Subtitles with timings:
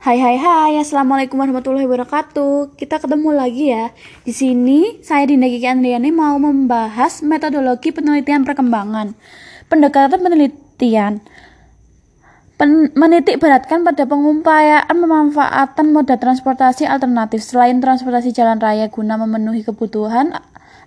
[0.00, 2.72] Hai hai hai, Assalamualaikum warahmatullahi wabarakatuh.
[2.72, 3.92] Kita ketemu lagi ya.
[4.24, 9.12] Di sini saya Dinda Kiki Andriani mau membahas metodologi penelitian perkembangan.
[9.68, 11.20] Pendekatan penelitian
[12.56, 19.68] pen menitik beratkan pada pengumpayaan pemanfaatan moda transportasi alternatif selain transportasi jalan raya guna memenuhi
[19.68, 20.32] kebutuhan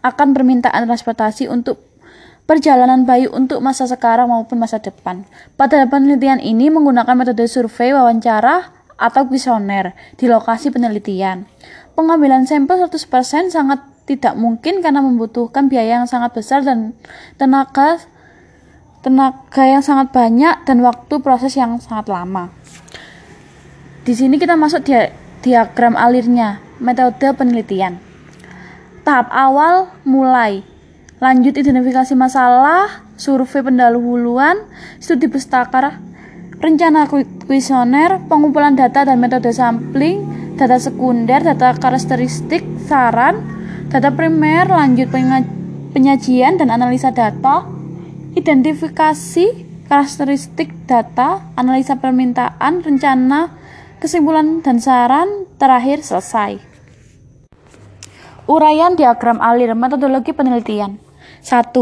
[0.00, 1.84] akan permintaan transportasi untuk
[2.48, 5.28] perjalanan bayi untuk masa sekarang maupun masa depan.
[5.60, 11.50] Pada penelitian ini menggunakan metode survei wawancara atau kuesioner di lokasi penelitian.
[11.98, 16.94] Pengambilan sampel 100% sangat tidak mungkin karena membutuhkan biaya yang sangat besar dan
[17.38, 18.02] tenaga
[19.02, 22.54] tenaga yang sangat banyak dan waktu proses yang sangat lama.
[24.06, 25.10] Di sini kita masuk dia,
[25.42, 27.98] diagram alirnya, metode penelitian.
[29.02, 30.62] Tahap awal mulai,
[31.18, 34.62] lanjut identifikasi masalah, survei pendahuluan,
[35.02, 35.98] studi pustaka,
[36.62, 40.22] rencana kuesioner, pengumpulan data dan metode sampling,
[40.54, 43.42] data sekunder, data karakteristik, saran,
[43.90, 45.10] data primer, lanjut
[45.90, 47.66] penyajian dan analisa data,
[48.38, 53.58] identifikasi karakteristik data, analisa permintaan, rencana,
[53.98, 56.62] kesimpulan dan saran, terakhir selesai.
[58.46, 61.02] Uraian diagram alir metodologi penelitian.
[61.42, 61.74] 1.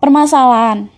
[0.00, 0.97] Permasalahan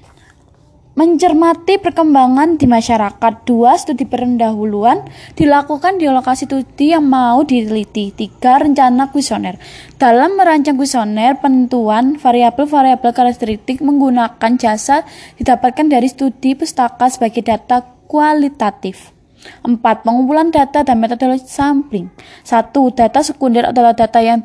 [1.00, 3.32] mencermati perkembangan di masyarakat.
[3.48, 8.12] Dua, studi pendahuluan dilakukan di lokasi studi yang mau diteliti.
[8.12, 9.56] Tiga, rencana kuesioner.
[9.96, 15.08] Dalam merancang kuesioner, penentuan variabel-variabel karakteristik menggunakan jasa
[15.40, 19.16] didapatkan dari studi pustaka sebagai data kualitatif.
[19.64, 19.80] 4.
[19.80, 22.12] Pengumpulan data dan metode sampling.
[22.44, 22.76] 1.
[22.92, 24.44] Data sekunder adalah data yang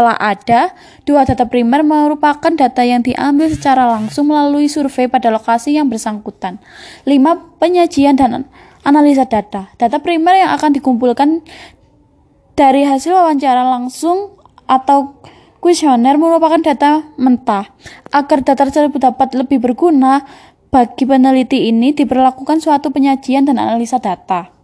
[0.00, 0.72] telah ada,
[1.04, 6.56] dua data primer merupakan data yang diambil secara langsung melalui survei pada lokasi yang bersangkutan.
[7.04, 8.48] Lima Penyajian dan
[8.80, 9.68] analisa data.
[9.76, 11.44] Data primer yang akan dikumpulkan
[12.56, 15.20] dari hasil wawancara langsung atau
[15.60, 17.68] kuesioner merupakan data mentah.
[18.08, 20.24] Agar data tersebut dapat lebih berguna
[20.72, 24.59] bagi peneliti ini diperlakukan suatu penyajian dan analisa data.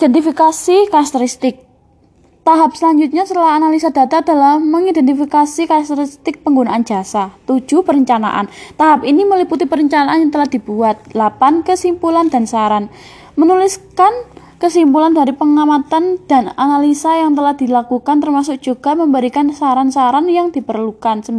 [0.00, 1.60] Identifikasi karakteristik.
[2.40, 7.36] Tahap selanjutnya setelah analisa data adalah mengidentifikasi karakteristik penggunaan jasa.
[7.44, 7.84] 7.
[7.84, 8.48] Perencanaan.
[8.80, 11.04] Tahap ini meliputi perencanaan yang telah dibuat.
[11.12, 11.68] 8.
[11.68, 12.88] Kesimpulan dan saran.
[13.36, 14.24] Menuliskan
[14.60, 21.24] kesimpulan dari pengamatan dan analisa yang telah dilakukan termasuk juga memberikan saran-saran yang diperlukan.
[21.24, 21.32] 9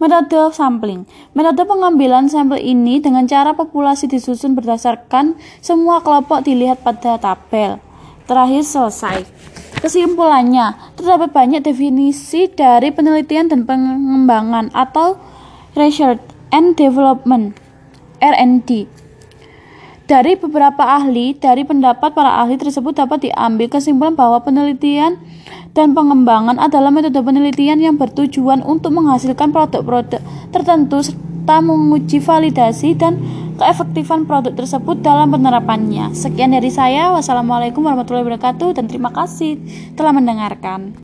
[0.00, 1.04] Metode sampling.
[1.36, 7.76] Metode pengambilan sampel ini dengan cara populasi disusun berdasarkan semua kelompok dilihat pada tabel.
[8.24, 9.28] Terakhir selesai.
[9.84, 15.20] Kesimpulannya, terdapat banyak definisi dari penelitian dan pengembangan atau
[15.76, 17.60] research and development
[18.24, 18.99] R&D.
[20.10, 25.22] Dari beberapa ahli, dari pendapat para ahli tersebut dapat diambil kesimpulan bahwa penelitian
[25.70, 30.18] dan pengembangan adalah metode penelitian yang bertujuan untuk menghasilkan produk-produk
[30.50, 33.22] tertentu serta menguji validasi dan
[33.54, 36.10] keefektifan produk tersebut dalam penerapannya.
[36.10, 37.14] Sekian dari saya.
[37.14, 39.62] Wassalamualaikum warahmatullahi wabarakatuh dan terima kasih
[39.94, 40.90] telah mendengarkan.